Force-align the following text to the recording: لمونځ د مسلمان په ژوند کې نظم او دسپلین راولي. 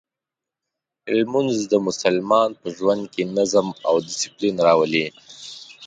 لمونځ 1.17 1.55
د 1.71 1.73
مسلمان 1.87 2.49
په 2.61 2.67
ژوند 2.77 3.03
کې 3.13 3.23
نظم 3.37 3.67
او 3.87 3.95
دسپلین 4.07 4.55
راولي. 4.67 5.05